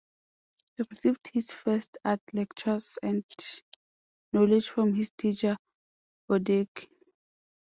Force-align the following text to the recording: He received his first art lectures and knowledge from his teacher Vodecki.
He 0.77 0.83
received 0.89 1.27
his 1.31 1.51
first 1.51 1.99
art 2.03 2.21
lectures 2.33 2.97
and 3.03 3.23
knowledge 4.33 4.67
from 4.67 4.95
his 4.95 5.11
teacher 5.11 5.55
Vodecki. 6.27 6.87